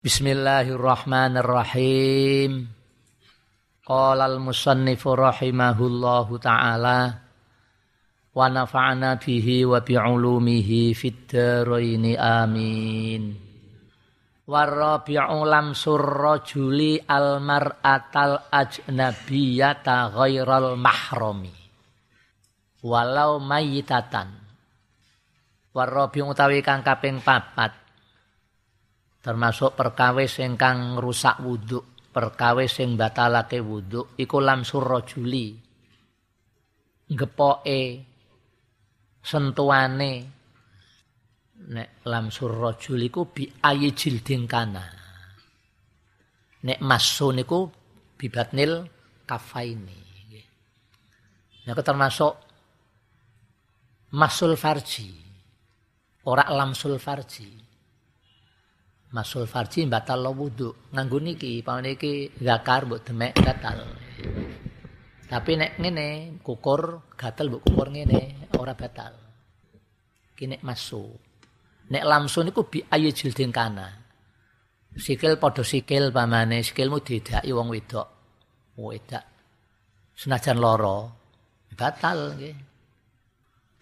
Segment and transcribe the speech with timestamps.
[0.00, 2.72] Bismillahirrahmanirrahim.
[3.84, 7.20] Qala al-musannifu rahimahullahu ta'ala
[8.32, 13.36] wa nafa'na bihi wa bi'ulumihi fid dharain amin.
[14.48, 21.52] Warabi'u lamsur rajuli al-mar'atal ajnabiyata ghairal mahrami.
[22.80, 24.32] Walau mayitatan.
[25.76, 27.79] Warabi'u utawi kang kaping papat
[29.20, 31.80] termasuk perkawis ingkang rusak wudhu
[32.10, 35.54] perkawis sing batalake wudhu iku lamsur rajuli.
[37.10, 37.80] Gepoke
[39.20, 40.12] sentuhane.
[41.60, 44.80] Nek lamsur rajul iku bi ayi jilding kana
[46.64, 47.68] nek masun niku
[48.16, 48.88] bibatnil
[49.28, 50.00] kafaini.
[51.68, 52.32] Nek termasuk
[54.16, 55.28] masul farji.
[56.24, 57.69] Ora lamsul farji
[59.14, 60.70] masul farji batal lo wudu.
[60.94, 63.78] Nganggo niki paman iki zakar mbok demek batal
[65.30, 66.06] tapi nek ngene
[66.42, 69.14] kukur gatel mbok kukur ngene ora batal.
[70.34, 71.06] Kini masu.
[71.94, 73.86] Nek lamsun niku bi ayu jildin kana
[74.98, 76.66] sikil padha sikil pamane.
[76.66, 78.08] Sikilmu didaki wong wedok.
[78.74, 79.24] Wedak
[80.18, 80.98] senajan loro
[81.78, 82.56] batal nggih.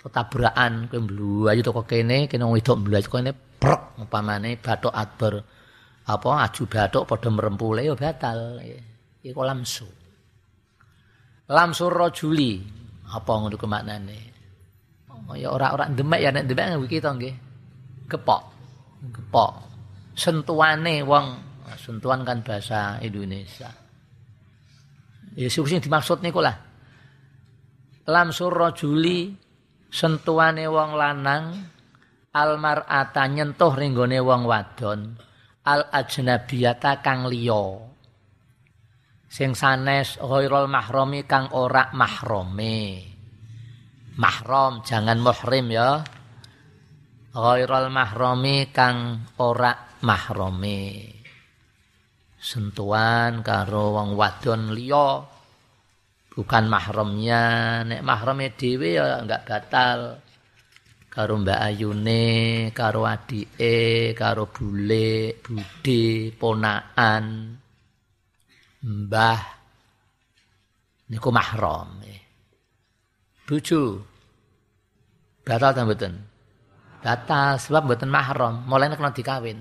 [0.08, 5.42] Tabrakan kowe mlayu toko kene kene wong wedok mlayu kene prek umpamane bathuk akbar
[6.08, 8.62] apa aju bathuk padha merempule ya batal.
[9.20, 9.84] Iku lamsu.
[11.52, 12.64] Lamsur rajuli.
[13.08, 14.18] Apa ngono ku maknane?
[15.28, 17.34] Oh, ya ora-ora demek ya nek demek iki to nggih.
[18.08, 18.42] Kepok
[19.12, 19.52] kepok
[20.16, 21.26] sentuhane wong.
[21.78, 23.68] Sentuhan kan bahasa Indonesia.
[25.36, 26.56] Ya sing dimaksud niku lah.
[28.08, 29.36] Lamsur rajuli
[29.92, 31.44] sentuhane wong lanang
[32.38, 35.18] almar'ata nyentuh ringgone wong wadon
[35.66, 37.82] al ajnabiyata kang liya.
[39.28, 43.04] Sing sanes ghairul mahrami kang ora mahrome
[44.16, 46.00] mahram jangan muhrim ya.
[47.34, 51.12] Ghairul mahrami kang ora mahrome
[52.38, 55.26] sentuhan karo wong wadon liya.
[56.38, 57.42] Bukan mahramnya.
[57.82, 60.27] Nek mahrame dhewe ya enggak batal
[61.18, 62.26] karo Mbak Ayune,
[62.70, 67.58] karo adike, karo bule, bude, ponaan,
[68.86, 69.42] mbah
[71.10, 71.98] niku mahram.
[73.42, 73.98] Bojo
[75.42, 76.14] batal ta mboten?
[77.02, 79.58] Batal sebab mboten mahram, mulane kena dikawin.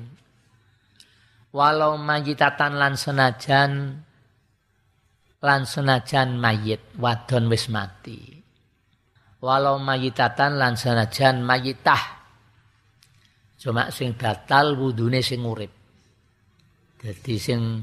[1.50, 3.98] Walau majitatan lan senajan
[5.42, 8.37] lan senajan mayit wadon wis mati
[9.42, 12.18] walau mayitatan lan sanajan mayitah
[13.58, 15.74] cuma sing batal wudune sing urip.
[16.98, 17.82] Jadi sing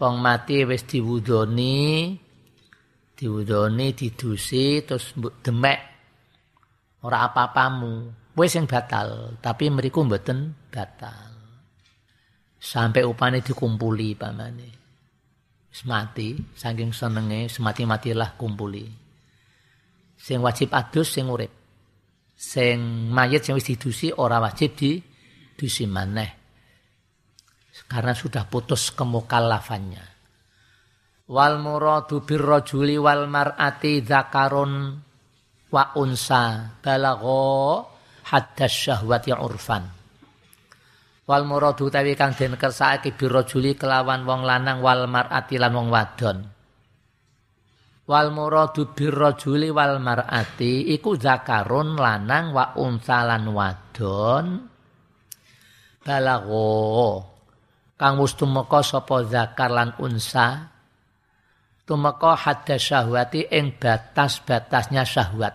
[0.00, 2.16] wong mati wis diwudoni
[3.16, 5.12] diwudoni didusi terus
[5.44, 5.80] demek.
[7.04, 8.16] Ora apa-apamu.
[8.36, 11.28] Wis sing batal tapi mriku mboten batal.
[12.60, 14.68] Sampai upane dikumpuli pamane
[15.70, 19.09] wis mati saking senenge semati-matilah kumpuli
[20.20, 21.48] sing wajib adus sing urip.
[22.36, 26.30] Sing mayit sing wis didusi ora wajib didusi maneh.
[27.88, 30.04] Karena sudah putus kemukallafannya.
[31.32, 34.94] Wal muradu birrajuli wal mar'ati zakarun
[35.70, 37.86] wa unsa balagha
[38.30, 39.84] haddas syahwati urfan.
[41.26, 46.59] Wal muradu tawi kang den kersake birrajuli kelawan wong lanang wal mar'ati lan wong wadon
[48.10, 54.46] wal muradu birrajuli wal mar'ati iku zakarun lanang wa unsa lan wadon.
[56.02, 57.22] Balagho
[57.94, 60.74] kang wis tumeka sapa zakar lan unsa?
[61.86, 65.54] Tumeka hadda syahwati ing batas-batasnya syahwat.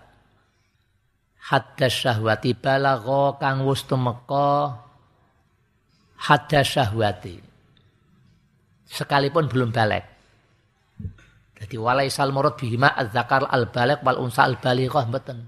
[1.52, 4.80] Hadda syahwati balagho kang wis tumeka
[6.24, 7.36] hadda syahwati.
[8.88, 10.15] Sekalipun belum balik
[11.56, 15.40] jadi walaisal murad bihima az-zakar al-baligh wal unsa al-balighah mboten.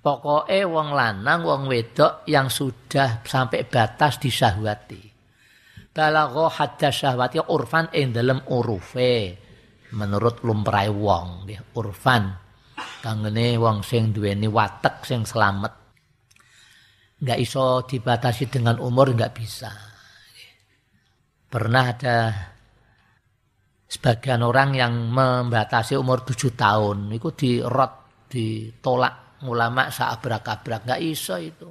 [0.00, 5.12] Pokoke wong lanang wong wedok yang sudah sampai batas disahwati.
[5.92, 8.16] Balagha hadda syahwati urfan ing
[8.48, 9.36] urufe.
[9.92, 12.32] Menurut lumrahe wong nggih urfan.
[13.04, 15.76] Kangene wong sing duweni watek sing selamat.
[17.20, 19.68] Enggak iso dibatasi dengan umur enggak bisa.
[21.50, 22.16] Pernah ada
[23.90, 27.92] sebagian orang yang membatasi umur tujuh tahun itu dirot
[28.30, 31.66] ditolak ulama saabrak-abrak nggak iso itu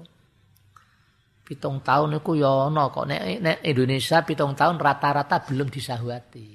[1.49, 6.45] Pitung tahun itu ya ana kok nek, nek Indonesia pitung tahun rata-rata belum disahwati.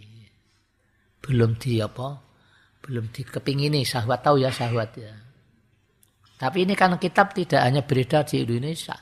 [1.19, 2.15] Belum di apa?
[2.79, 5.11] Belum dikepingini sahwat tahu ya sahwat ya.
[6.39, 8.95] Tapi ini kan kitab tidak hanya beredar di Indonesia.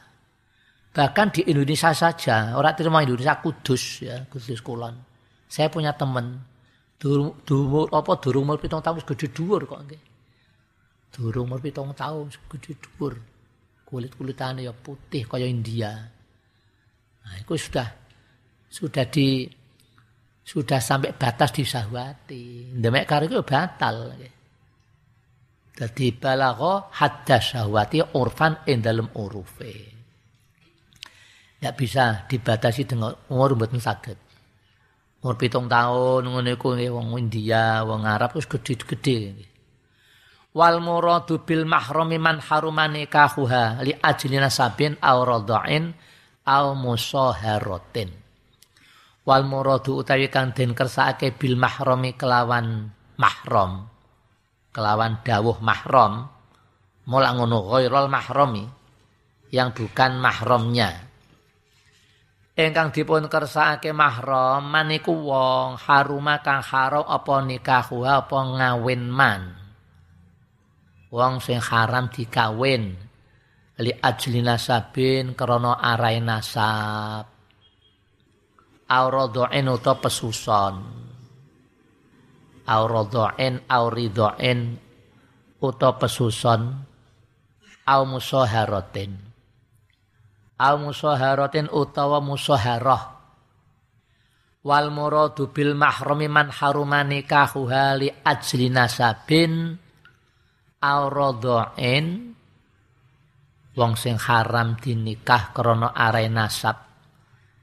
[0.96, 4.96] Bahkan di Indonesia saja, orang terima Indonesia Kudus ya, Kudus Kulon.
[5.44, 6.40] Saya punya teman
[7.02, 7.34] durung
[7.90, 10.02] apa durung umur pitung tahun gede dhuwur kok nggih.
[11.10, 13.18] Durung umur pitung tahun gede dhuwur
[13.82, 15.90] kulit kulitane ya putih kaya India.
[17.22, 17.90] Nah, itu sudah
[18.70, 19.50] sudah di
[20.46, 22.78] sudah sampai batas disahwati.
[22.78, 24.14] Demek karo itu batal.
[25.74, 29.74] Jadi balagha hadda syahwati urfan ing dalem urufe.
[31.58, 34.31] Tidak bisa dibatasi dengan umur mboten saged.
[35.22, 39.52] Umur pitung tahun ngono iku wong India, wong Arab wis gede-gede
[40.52, 45.96] wal muradu bil mahrami man harumani kahuha li ajli nasabin aw radha'in
[46.44, 48.12] aw musaharatin
[49.24, 53.88] wal muradu utawi kang den kersake bil mahrami kelawan mahram
[54.76, 56.28] kelawan dawuh mahram
[57.08, 58.64] mula ngono ghairul mahrami
[59.48, 61.11] yang bukan mahramnya
[62.52, 69.42] ingkang dipun kersake mahram maniku wong haruma kang haram apa nikahuha apa ngawin man.
[71.12, 72.96] Wong sing haram dikawin.
[73.80, 77.24] Li ajli nasabin krana arai nasab.
[78.88, 80.74] Auradhain uta pesuson.
[82.68, 84.76] Auradhain auridhain
[85.60, 86.60] uta pesuson.
[87.82, 89.31] Au musaharatin
[90.62, 93.18] au musaharatin utawa musaharah
[94.62, 99.74] wal muradu bil mahrami man harumani kahuha li ajli nasabin
[100.78, 102.38] auradhain
[103.74, 106.78] wong sing haram dinikah krana are nasab.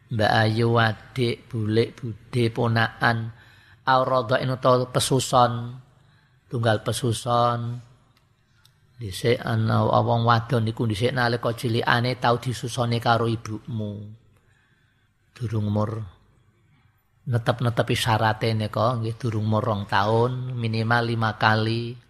[0.10, 3.30] Mbak Ayu adik bulik bude ponakan
[3.86, 5.78] auradhain utawa pesuson.
[6.50, 7.89] Tunggal pesuson
[9.00, 13.96] dhisik ana wong wadon niku dhisik nalika cilikane tau disusoni karo ibumu
[15.32, 16.04] durung umur
[17.32, 22.10] netep-netepi syarate nika nggih durung umur rong taun minimal lima kali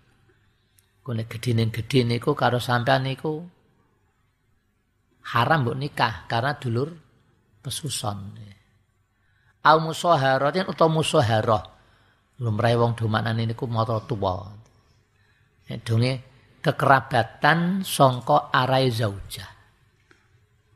[1.10, 3.42] Kone gedine-gede niku karo sampean niku
[5.34, 6.94] haram mbok nikah karena dulur
[7.66, 8.38] pesuson.
[9.66, 11.66] Au musaharatin utawa musaharah.
[12.38, 14.54] Lumrahe wong domanan niku mata tuwa.
[15.82, 16.29] Donge
[16.60, 19.52] kekerabatan songko arai zaujah.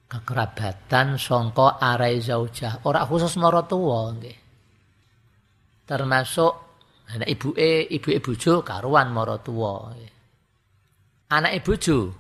[0.08, 2.88] Kekerabatan songko arai zaujah.
[2.88, 4.38] Ora khusus tuwa nggih.
[5.84, 6.54] Termasuk
[7.12, 9.92] anak ibuke, ibuke bojo karuan mara tuwa.
[11.34, 12.14] anak bojo.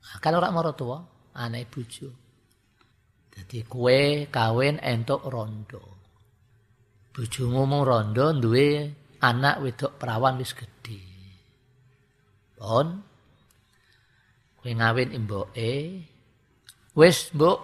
[0.00, 0.98] Nah, kalau ora tua,
[1.38, 2.08] anak bojo.
[3.30, 5.80] Jadi kue kawin entuk rondo.
[7.10, 8.92] Bojomu mung rondo duwe
[9.24, 11.09] anak wedok perawan wis gedhe.
[12.60, 13.00] Pon
[14.60, 15.72] kue ngawin imboke
[16.92, 17.60] wis mbok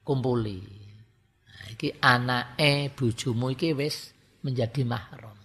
[0.00, 0.64] kumpuli.
[1.44, 5.36] Nah, iki anake bojomu iki wis menjadi mahram.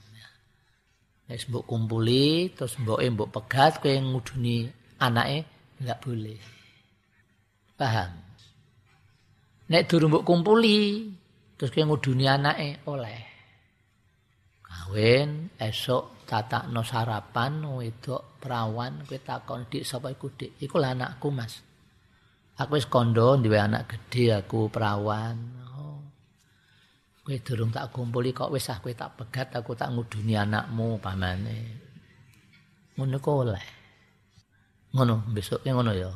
[1.28, 4.72] Wis mbok kumpuli terus mboke mbok pegat kowe nguduni
[5.04, 5.44] anake
[5.84, 6.40] enggak boleh.
[7.76, 8.12] Paham?
[9.68, 11.12] Nek durung mbok kumpuli
[11.60, 13.33] terus kowe nguduni anake oleh.
[14.94, 20.62] Kawin esok tatakno sarapan wedok perawan kowe takon dik sapa iku dik?
[20.62, 21.66] Iku lah anakku Mas.
[22.62, 25.34] Aku wis kondo duwe anak gede aku perawan.
[27.26, 31.58] Kowe durung tak kumpuli kok wis ah tak pegat aku tak nguduni anakmu pamane.
[32.94, 33.66] Ngono kok oleh.
[34.94, 36.14] Ngono besok ngono ya.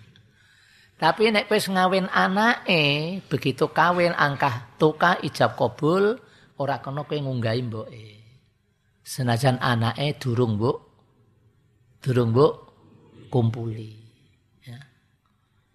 [1.04, 6.29] Tapi nek wis ngawin anake, begitu kawin angkah tuka ijab kabul
[6.60, 8.04] ora kena kowe ngunggahi mboke.
[9.00, 10.76] Senajan anake durung mbok
[12.04, 12.52] durung mbok
[13.32, 13.90] kumpuli.
[14.68, 14.78] Ya.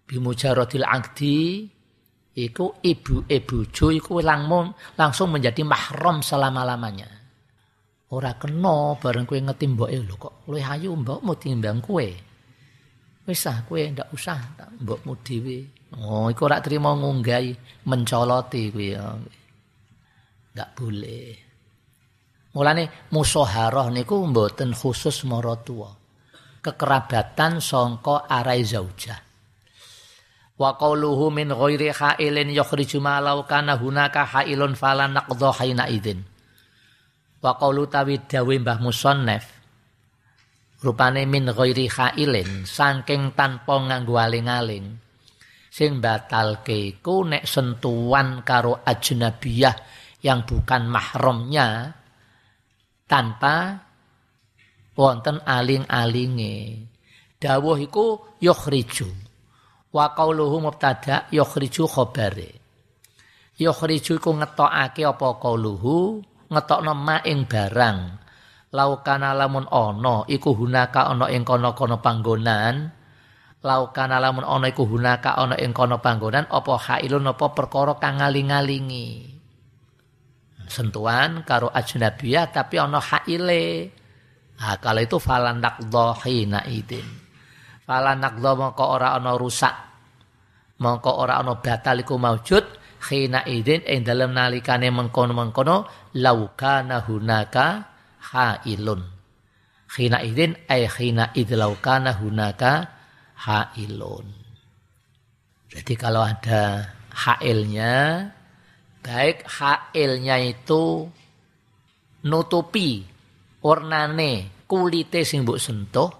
[0.06, 1.66] Bimujaradil aqdi
[2.38, 7.10] iku ibu ibu bojo iku langsung langsung menjadi mahram selama-lamanya.
[8.14, 12.06] Ora kena bareng kowe ngeti mboke lho kok luwih ayu mbokmu timbang kowe.
[13.26, 15.58] Wis ah kowe ndak usah tak mbokmu dhewe.
[15.98, 19.18] Oh iku ora trimo ngunggahi mencoloti kuwi ya.
[20.56, 21.36] Enggak boleh.
[22.56, 25.92] Mulane musaharah niku mboten khusus maratuwa.
[26.64, 29.26] Kekerabatan sangka arai zaujah
[30.56, 36.24] wa qawluhu min ghairi hailin yukhriju ma law kana hunaka hailun fala naqdha haina idzin
[37.44, 39.44] wa qawlu tawi dawe Mbah Musannaf
[40.80, 44.96] rupane min ghairi khailin saking tanpa nganggo aling-aling
[45.68, 49.76] sing batalke iku nek sentuhan karo ajnabiyah
[50.26, 51.94] yang bukan mahramnya
[53.06, 53.78] tanpa
[54.98, 56.82] wonten aling-alinge.
[57.38, 59.06] Dawuh iku yukhriju.
[59.94, 62.50] Wa qauluhu mubtada yukhriju khabare.
[63.54, 66.18] Yukhriju iku ngetokake apa qauluhu?
[66.50, 68.26] Ngetokno ma ing barang.
[68.74, 72.90] Laukana lamun ono iku hunaka ono ing kono-kono panggonan.
[73.62, 79.35] Laukana lamun ono iku hunaka ono ing kono panggonan apa hailun apa perkara kang ngaling-ngalingi
[80.68, 83.90] sentuhan karo ajnabiyah tapi ono haile
[84.58, 85.62] nah, kalau itu falan
[86.22, 87.06] hina idin
[87.86, 89.74] falan nakdho mongko ora ono rusak
[90.82, 92.64] mongko ora ono batal iku maujud
[93.06, 97.96] hina idin ing dalem nalikane mengkono-mengkono laukana hunaka
[98.32, 99.02] hailun.
[99.86, 102.90] Khina idin ay khina idlaukana hunaka
[103.46, 104.26] hailun.
[105.70, 108.26] Jadi kalau ada hailnya,
[109.06, 111.06] baik hailnya itu
[112.26, 113.06] nutupi
[113.62, 116.10] warnane kulite sing mbok sentuh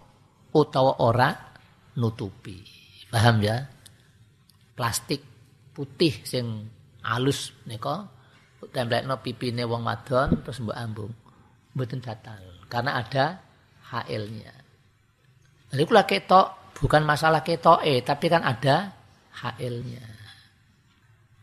[0.54, 1.34] utawa ora
[1.98, 2.62] nutupi.
[3.10, 3.66] Paham ya?
[4.78, 5.18] Plastik
[5.74, 6.70] putih sing
[7.02, 8.06] alus nika
[8.70, 11.12] templekno pipine wong wadon terus mbok ambung
[11.74, 12.40] mboten batal
[12.70, 13.42] karena ada
[13.90, 14.54] HL-nya.
[15.74, 18.94] Jadi kula ketok bukan masalah ketok eh tapi kan ada
[19.42, 20.15] HL-nya.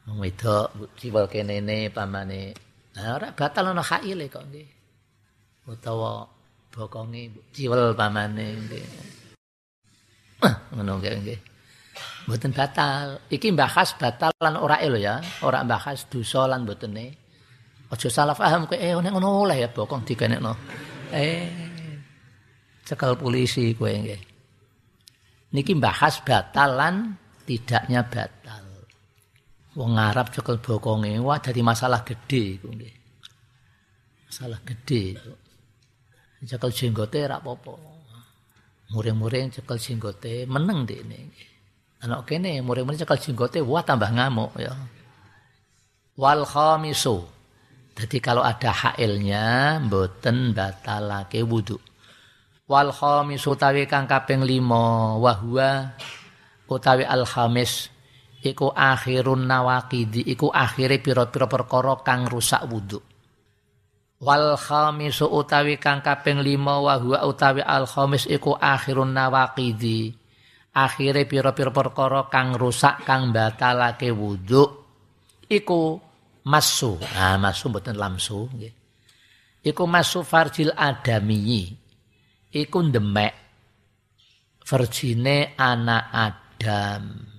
[0.04, 2.52] Wong wedok jiwal kene ne pamane.
[2.94, 4.70] Nah ora batal ana HL e kok nggih.
[5.72, 6.28] Utawa
[6.68, 8.86] bokonge jiwal pamane nggih.
[10.76, 11.40] Ngono nggih.
[12.28, 13.24] Mboten batal.
[13.32, 15.24] Iki bahas batal lan ora lho ya.
[15.44, 17.24] Ora bahas dosa lan mbotene
[17.94, 20.54] Aja salah paham kowe eh ngono oleh ya bokong dikenekno.
[21.14, 21.46] Eh
[22.82, 24.22] cekal polisi kowe nggih.
[25.54, 27.14] Niki bahas batalan
[27.46, 28.63] tidaknya batal.
[29.74, 32.70] Wong Arab cekel bokonge wah dadi masalah gede iku.
[34.30, 35.18] Masalah gede.
[36.44, 37.74] Cekel jenggote ora apa-apa.
[38.94, 41.32] Muring-muring cekel jenggote meneng dekne.
[42.06, 44.74] Anak kene muring-muring cekel jenggote wah tambah ngamuk ya.
[46.14, 47.34] Wal khamisu
[47.94, 51.78] jadi kalau ada hailnya mboten batalake wudu.
[52.66, 55.34] Wal khamis utawi kang kaping 5 wa
[56.66, 57.93] utawi al khamis
[58.44, 63.00] iku akhirun nawaqidi iku akhire pira-pira perkara kang rusak wudu.
[64.24, 70.12] Wal khamis utawi kang kaping 5 wa utawi al khamis iku akhirun nawaqidi
[70.76, 74.64] akhire pira-pira perkara kang rusak kang batalake wudu
[75.48, 76.00] iku
[76.44, 77.00] masu.
[77.00, 78.74] Nah, masu mboten lamsu nggih.
[79.64, 81.72] Iku masu farjil adami.
[82.54, 83.34] Iku demek
[84.68, 87.33] verjine anak Adam.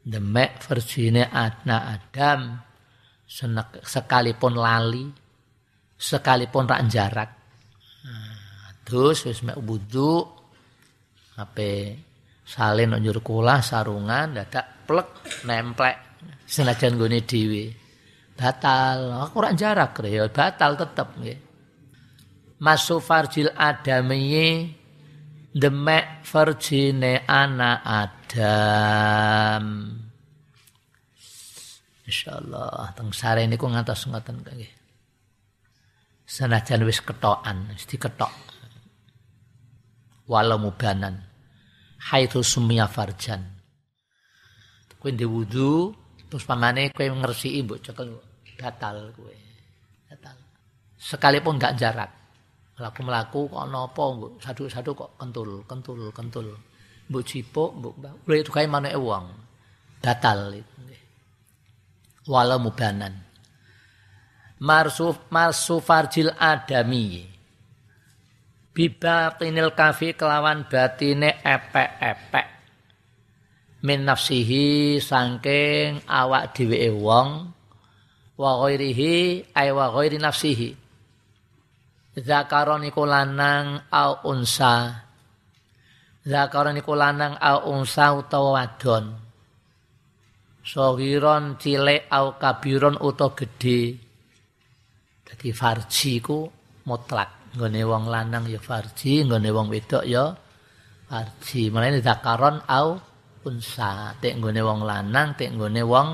[0.00, 2.56] Demek verjine anak Adam
[3.84, 5.06] sekalipun lali,
[5.94, 7.30] sekalipun rak jarak.
[8.00, 10.24] Nah, terus wis mek wudu
[11.36, 12.00] ape
[12.48, 15.08] salin njur kula sarungan dadak plek
[15.44, 15.96] nemplek
[16.48, 17.76] senajan gone dhewe.
[18.34, 19.20] Batal.
[19.28, 21.38] Aku ora jarak ya batal tetep nggih.
[22.64, 24.64] Masu farjil adami
[25.52, 28.19] demek farjine anak Adam
[32.06, 34.72] insyaallah teng sare niku ngantos ngoten nggih
[36.26, 38.30] senajan wis ketokan wis diketok
[40.30, 41.18] walau mubanan
[42.10, 43.42] haitsu sumia farjan
[45.00, 45.96] kuwi wudu
[46.30, 48.14] Terus pamane kowe ngresiki mbok cekel
[48.54, 49.34] batal kowe.
[50.06, 50.36] Batal.
[50.94, 52.10] Sekalipun gak jarak.
[52.78, 56.54] Laku melaku kok napa mbok sadu-sadu kok kentul, kentul, kentul.
[57.10, 57.94] Mbok cipuk, mbok
[58.30, 59.26] itu kae maneke wong.
[59.98, 60.78] Batal itu.
[62.30, 63.18] Walau mubanan.
[64.62, 67.26] Marsuf marsu farjil adami.
[68.70, 72.60] Bibatinil kafi kelawan batine epek-epek
[73.80, 77.48] min nafsihi sangking awak dheweke wong
[78.36, 80.76] wa ghairihi ay wa ghairi nafsihi
[82.20, 85.08] zakaron iku lanang au unsa
[86.26, 89.16] zakaron iku lanang au unsa utawa wadon.
[90.60, 93.96] Sogiron cilik au kabiron utawa gedhe.
[95.24, 96.46] Dadi farji ku
[96.86, 97.54] mutlak.
[97.56, 100.30] Nggone wong lanang ya farji nggone wong wedok ya
[101.10, 101.72] farji.
[101.72, 102.98] Mulane zakaron au
[103.46, 104.14] unsa.
[104.20, 106.08] Tek nggone wong lanang tek nggone wong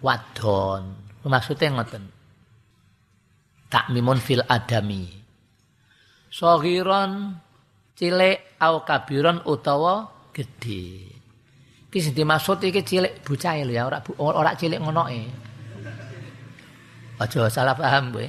[0.00, 0.82] wadon.
[1.26, 2.04] Maksudnya ngoten?
[3.66, 5.10] Takmimun fil adami.
[6.30, 7.34] Sohiron
[7.96, 10.04] cilik au kabiron utawa
[10.36, 11.16] gedhe.
[11.88, 15.22] Iki sing dimaksud iki cilik bocah lho ya, ora ora cilik ngonoke.
[17.16, 18.26] Aja salah paham kowe.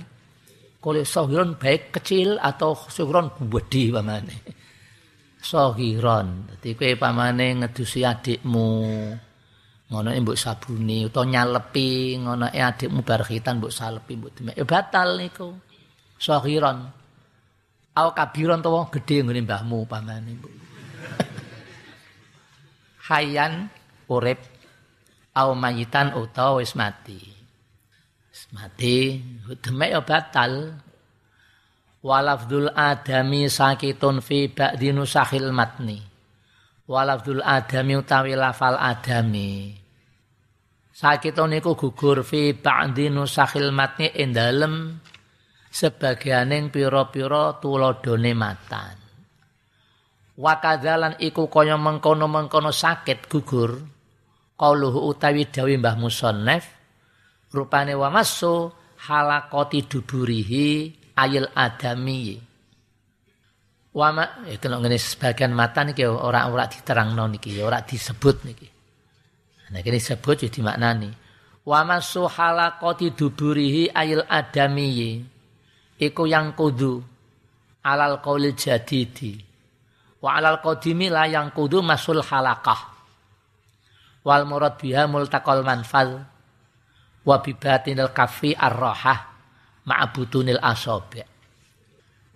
[0.80, 4.36] Kole sohiron baik kecil atau sohiron gede pamane.
[5.44, 6.48] Sohiron.
[6.48, 8.70] Dadi kowe pamane ngedusi adikmu.
[9.92, 14.56] Ngono mbok sabuni utawa nyalepi ngono adikmu bar khitan mbok salepi mbok demek.
[14.56, 15.52] Ya batal niku.
[16.16, 16.97] Sohiron.
[17.98, 20.54] Au kabiron to gedhe nggone mbahmu pamane mbok.
[23.10, 23.54] Hayan
[24.14, 24.40] urip
[25.34, 27.38] au mayitan utawa wis mati.
[28.54, 29.20] mati
[29.60, 30.78] demek ya batal
[32.06, 36.00] walafdul adami sakitun fi ba'di nusahil matni
[36.88, 39.76] walafdul adami utawi lafal adami
[40.94, 45.02] sakitun iku gugur fi ba'di nusahil matni ing dalem
[45.78, 48.98] sebagianing pira-pira tuladhane matan.
[50.38, 53.78] Wakadzalan iku kaya mengkono-mengkono sakit gugur
[54.58, 56.66] qauluhu utawi dawi Mbah Musannaf
[57.54, 58.70] rupane wa masu
[59.06, 62.38] halakoti duburihi ayil adami.
[63.98, 68.68] Wa ma itu ngene sebagian mata niki ora ora diterangno niki ora disebut niki.
[69.74, 71.10] Nah kene disebut jadi maknani
[71.66, 75.26] wa masu halakoti duburihi ayil adami
[75.98, 77.02] iku yang kudu.
[77.84, 79.38] Alal qaulil jadidi.
[80.22, 82.96] Wa alal qadimi la yang kudu masul halakah
[84.28, 86.22] wal murad biha multaqal manfal.
[87.28, 89.20] Wa bibatinil kafi ar-rahah
[89.84, 91.38] ma'butunil asabi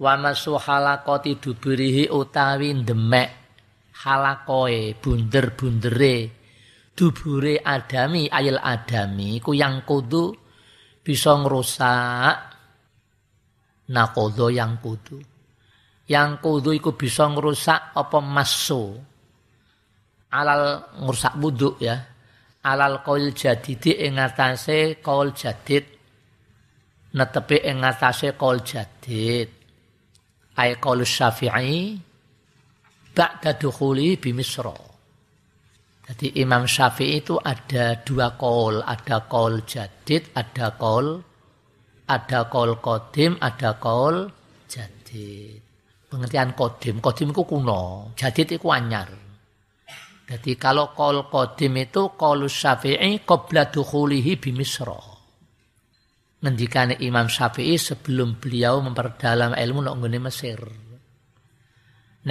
[0.01, 3.29] wa masu halakoti duburihi utawi demek
[4.01, 6.41] halakoe bunder-bundere.
[6.91, 10.35] Dubure adami ayil adami ku yang kudu
[11.01, 12.50] bisa ngerusak
[13.91, 15.19] nakodo yang kudu.
[16.07, 18.95] Yang kudu iku bisa ngerusak apa masu
[20.31, 21.95] alal ngerusak buduk ya.
[22.61, 25.85] Alal qaul jadidi ing ngatasé qaul jadid.
[27.11, 29.49] Netepi ing ngatasé qaul jadid.
[30.55, 31.97] Ay qaul syafi'i
[33.15, 34.91] ba'da dukhuli bi misra.
[36.11, 41.23] Jadi Imam Syafi'i itu ada dua qaul ada qaul jadid ada qaul
[42.15, 44.27] ada qaul qadim ada qaul
[44.67, 45.61] jadid
[46.11, 47.81] pengertian qadim qadim itu kuno
[48.19, 49.09] jadid itu anyar
[50.31, 54.95] jadi kalau kol kodim itu kol syafi'i qabla dukhulihi bimisra.
[56.39, 60.57] Ngendikane Imam Syafi'i sebelum beliau memperdalam ilmu nak Mesir.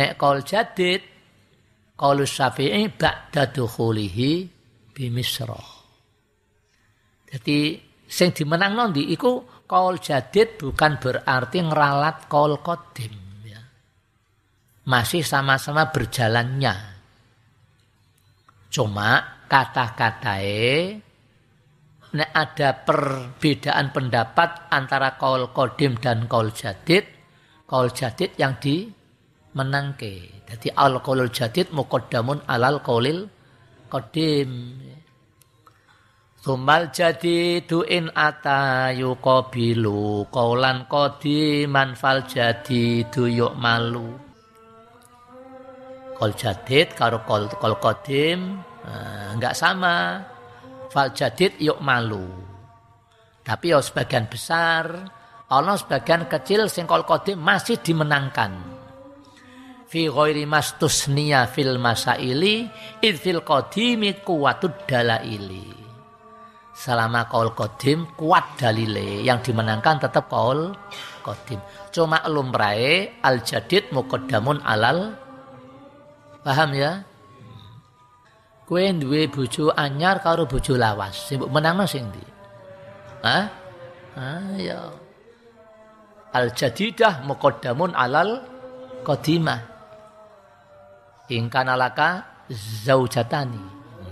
[0.01, 1.05] Nek kol jadid
[1.93, 4.49] kol syafi'i ba'da dukhulihi
[4.97, 5.61] bimisra.
[7.29, 7.77] Jadi
[8.09, 13.15] sing dimenang nondi iku kol jadid bukan berarti ngeralat kol kodim
[13.47, 13.63] ya.
[14.91, 16.91] Masih sama-sama berjalannya
[18.71, 19.19] Cuma
[19.51, 20.95] kata-katae
[22.11, 27.03] nek ada perbedaan pendapat antara kaul kodim dan kaul jadid,
[27.67, 30.47] kaul jadid yang dimenangke.
[30.47, 33.27] Jadi al kaulul jadid muqaddamun alal kaulil
[33.91, 34.79] kodim.
[36.41, 44.09] Sumal jadidu in ata yuqabilu kaulan qadiman fal jadidu yuk malu.
[46.17, 48.57] Kol jadid karo kol kol kodim
[48.89, 50.25] eh, sama.
[50.89, 52.25] Fal jadid yuk malu.
[53.45, 54.89] Tapi ya sebagian besar
[55.45, 58.81] Allah sebagian kecil sing kol kodim masih dimenangkan.
[59.93, 62.65] Fi ghairi mastusniya fil masaili
[63.05, 65.80] id fil qadimi kuwatud dalaili
[66.81, 70.73] selama kaul kodim kuat dalile yang dimenangkan tetap kaul
[71.21, 71.61] kodim
[71.93, 75.13] cuma lumrae al jadid muqaddamun alal
[76.41, 77.05] Paham ya?
[78.65, 81.29] Kue duwe bojo anyar karo bojo lawas.
[81.29, 82.09] Sing menangno sing?
[83.21, 83.45] Hah?
[84.17, 84.89] Ah ya.
[86.33, 88.41] Al jadidah muqaddamun alal
[89.05, 89.61] qadimah.
[91.29, 92.25] In kana laka
[92.87, 93.61] zaujatani.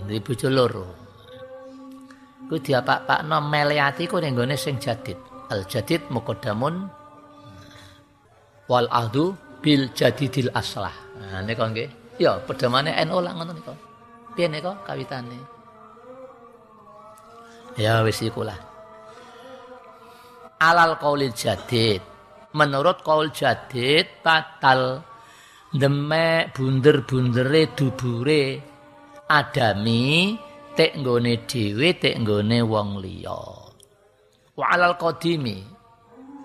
[0.05, 0.98] Di bojo loro.
[2.49, 5.15] Ku diapak-pakno meleati ku ning gone sing jadid.
[5.53, 6.89] Al jadid muqaddamun
[8.65, 10.93] wal ahdu bil jadidil aslah.
[11.21, 11.89] Nah nika nggih.
[12.17, 13.73] Ya, pedamane NU lah ngono nika.
[14.33, 15.37] Piye nika kawitane?
[17.77, 18.57] Ya wis iku lah.
[20.59, 22.01] Alal qaulil jadid.
[22.57, 25.05] Menurut qaul jadid batal
[25.69, 28.57] demek bunder-bundere dubure
[29.29, 30.33] adami
[30.77, 33.39] tek nggone dhewe tek nggone wong liya.
[34.57, 35.57] Wa alal qadimi.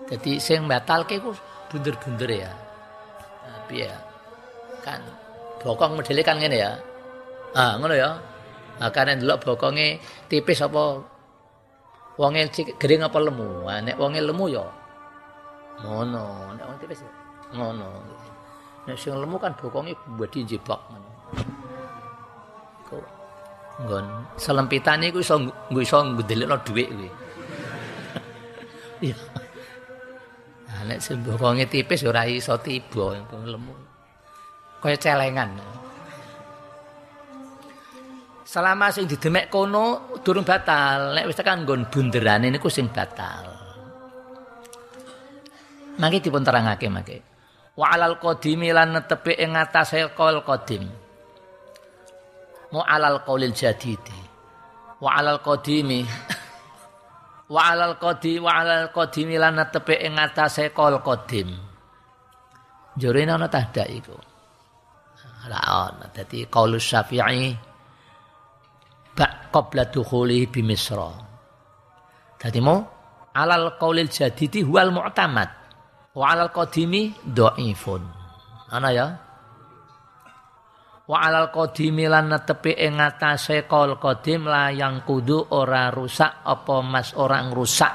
[0.05, 1.33] Dadi sing batalke ku
[1.69, 2.53] bunder-bundere ya.
[3.65, 3.89] piye
[4.85, 5.01] kan
[5.65, 6.71] bokong modele kan ngene ya?
[7.57, 8.13] Ah ngono ya?
[8.75, 9.97] Nah, karena delok bokonge
[10.29, 11.01] tipis apa?
[12.19, 13.65] Wonge gering apa lemu?
[13.65, 14.65] Nah, nek wonge lemu ya.
[15.81, 17.01] Ngono nek wong tipis
[17.55, 17.89] ngono.
[18.85, 21.14] Nek sing lemu kan bokonge badi jebak ngono
[23.75, 27.09] nggon selempitane iku iso nggo iso ngedelikno dhuwit kuwi.
[29.03, 29.17] Iya.
[30.71, 33.75] Nah, nek sing bokonge tipis ora iso tiba lemu.
[34.79, 35.59] Kaya celengan.
[38.47, 41.11] Selama sing didemek kono durung batal.
[41.11, 43.51] Nek wis tekan nggon bunderane niku sing batal.
[45.99, 47.17] Mangke dipun terangake mangke.
[47.75, 50.87] Wa alal qadimi lan netepi ing ngatasé qaul qadim
[52.73, 54.19] mu alal qaulil jadidi
[55.03, 56.01] wa alal qadimi
[57.53, 61.53] wa alal qadi wa alal qadimi lan netepi ing ngatasé qaul qadim
[62.97, 64.17] jurene ana tahda iku
[65.45, 67.53] la ana dadi qaulus syafi'i
[69.15, 71.09] bak qabla dukhulihi bi Misra.
[72.35, 72.83] Dadi mau
[73.31, 75.49] alal qaulil jadidi huwal mu'tamad
[76.11, 78.03] wa alal qadimi dhaifun.
[78.69, 79.07] Ana ya?
[81.05, 86.81] Wa alal qadimi lan netepi ing ngatasé qaul qadim la yang kudu ora rusak apa
[86.81, 87.93] mas orang rusak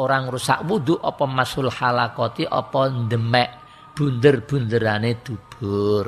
[0.00, 3.48] orang rusak wudu apa masul halakoti apa demek
[3.94, 6.06] bunder-bunderane dubur.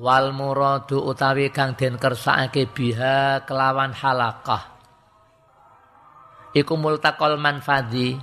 [0.00, 4.80] Wal muradu utawi kang den kersakake biha kelawan halakah.
[6.56, 8.16] Iku multaqal manfadi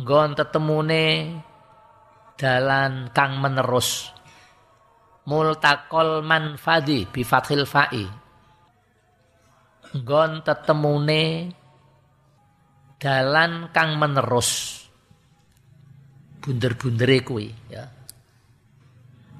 [0.00, 1.06] nggon tetemune
[2.38, 4.15] dalan kang menerus
[5.26, 8.06] multaqal manfadi bi fathil fa'i.
[9.96, 11.24] Nggon tetemune
[12.98, 14.82] dalan kang menerus.
[16.42, 17.84] Bunder-bundere kuwi ya.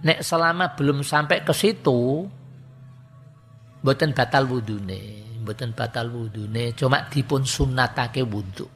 [0.03, 2.27] Nek selama belum sampai ke situ
[3.87, 8.67] mboten batal wudune mboten batal wudune cuma dipun sunnatake wudu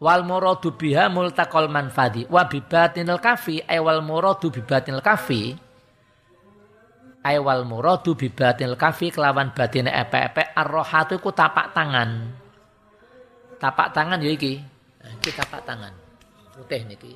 [0.00, 5.67] wal muradu biha multaqal manfadi wa bibatinil kafi ay wal muradu bibatinil kafi
[7.28, 12.32] ay wal muradu bibatinil kafi kelawan batine epe-epe arrohatu iku tapak tangan.
[13.60, 14.56] Tapak tangan ya iki.
[15.20, 15.92] Iki tapak tangan.
[16.56, 17.12] Putih niki.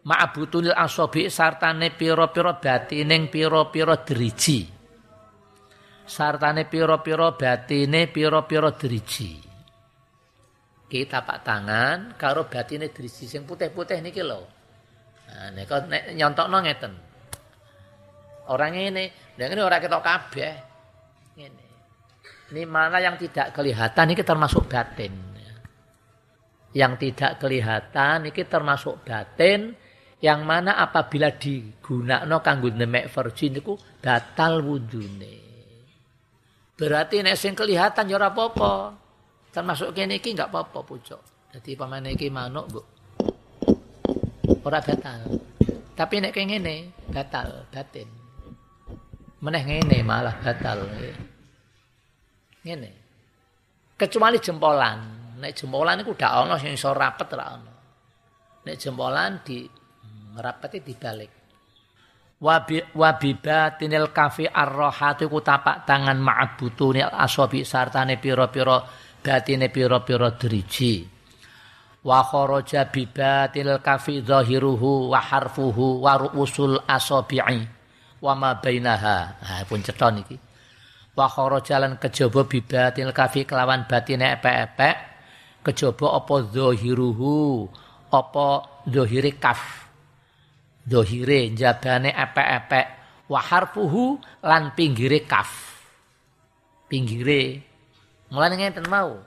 [0.00, 4.66] Ma'butunil asobi sartane piro-piro batine piro-piro driji.
[6.02, 9.30] Sartane piro-piro batine piro-piro driji.
[10.90, 14.42] Kita pak tangan karo batine driji sing putih-putih niki lho.
[15.30, 17.09] Nah nek nyontokno ngeten
[18.50, 19.04] orang ini
[19.38, 20.54] nek ini orang ketok kabeh
[21.38, 21.66] ngene
[22.50, 25.30] ini mana yang tidak kelihatan ini termasuk batin
[26.70, 29.74] yang tidak kelihatan ini termasuk batin
[30.20, 35.48] yang mana apabila digunakno kanggo nemek virgin iku batal wudune.
[36.76, 38.72] Berarti nek sing kelihatan ya ora apa-apa.
[39.50, 41.20] Termasuk kene iki enggak apa-apa pucuk.
[41.50, 42.80] Dadi pamane iki manuk, Bu.
[44.62, 45.40] Ora batal.
[45.96, 46.76] Tapi nek kene ngene
[47.08, 48.19] batal batin.
[49.40, 50.84] Meneh ngene malah batal.
[52.64, 52.90] Ngene.
[53.96, 54.98] Kecuali jempolan.
[55.40, 57.72] Nek jempolan iku dak ana sing iso rapet ra ana.
[58.68, 59.64] Nek jempolan di
[60.36, 61.40] ngrapeti dibalik
[62.40, 68.80] wabibatinil kafi arrohati ku tapak tangan ma'abutunil asobi sartane piro-piro
[69.20, 71.04] batine piro-piro driji
[72.00, 77.79] wa kharaja bibatinil kafi zahiruhu wa harfuhu wa ru'usul asobi'i
[78.20, 79.40] wa ma bainaha.
[79.40, 80.36] Nah pun ceton iki.
[81.16, 84.96] Wa kharaja lan kejaba bibatinil kafi kelawan batine epek-epek
[85.66, 87.66] kejaba apa zahiruhu
[88.08, 88.46] apa
[88.88, 89.90] zahire kaf
[90.86, 92.86] dohire jabane epek-epek.
[93.30, 95.50] Wa harfuhu lan pinggire kaf.
[96.90, 97.62] Pinggire.
[98.30, 99.22] Mulane ngenten mau.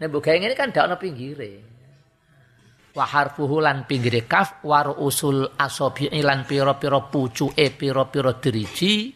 [0.00, 1.73] Nek mbok gawe ngene kan ndak ana pinggire
[2.94, 9.10] wa harfuhu lan pinggire kaf war usul asabi'i lan pira-pira pucuke pira-pira driji.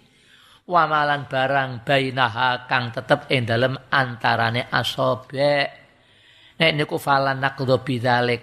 [0.69, 5.64] Wa barang bainaha kang tetep ing dalem antarane asabi
[6.61, 8.43] nek niku falan naqdo bidzalik.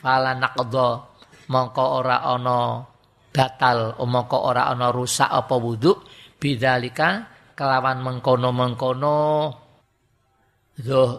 [0.00, 1.12] Falan naqdo
[1.52, 2.80] mongko ora ana
[3.28, 5.92] batal mongko ora ana rusak apa wudu
[6.40, 9.20] bidzalika kelawan mengkono-mengkono.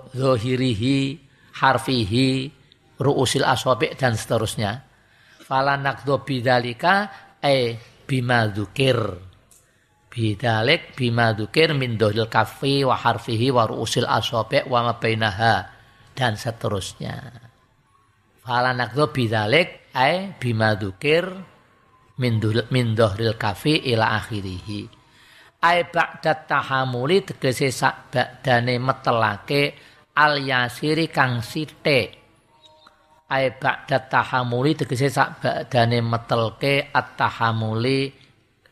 [0.10, 0.98] Zahirihi
[1.62, 2.30] harfihi
[3.00, 4.84] ruusil aswabi dan seterusnya
[5.46, 7.10] fala naqdu bidzalika
[7.42, 7.76] e
[8.08, 8.98] bima dzukir
[10.12, 15.68] bidalik bima dzukir min dohil kafi wa harfihi wa ruusil aswabi wa ma bainaha
[16.16, 17.46] dan seterusnya
[18.46, 21.26] Fala nakdo bidzalik ai bima dzukir
[22.22, 22.38] min
[22.70, 24.86] min dhahril kafi ila akhirih.
[25.66, 29.74] Ai ba'da tahamuli tegese sak badane metelake
[30.14, 32.25] al yasiri kang sithik.
[33.26, 38.06] Ai ba'da tahamuli tegese sak badane metelke at tahamuli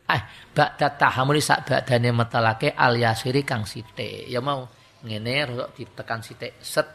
[0.06, 0.22] eh
[0.54, 4.30] ba'da tahamuli sak badane metelake al yasiri kang sithik.
[4.30, 4.70] Ya mau
[5.02, 6.86] ngene rodok ditekan sithik set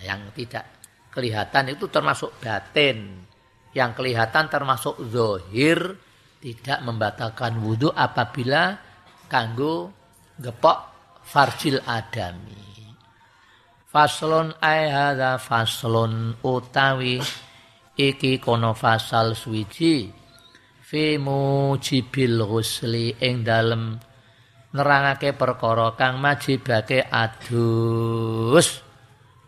[0.00, 0.64] yang tidak
[1.12, 3.28] kelihatan itu termasuk batin.
[3.70, 5.78] Yang kelihatan termasuk zohir
[6.40, 8.80] tidak membatalkan wudhu apabila
[9.28, 9.92] kanggo
[10.40, 10.78] gepok
[11.22, 12.69] farjil adami.
[13.90, 17.18] Faslon ayhada faslon utawi
[17.98, 20.06] iki kono fasal suwiji.
[20.78, 23.98] Fi mujibil ghusli ing dalem
[24.70, 28.78] nerangake perkara kang majibake adus.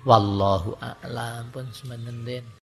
[0.03, 1.55] Wallahu a'lam.
[1.55, 2.59] Pun semenenden.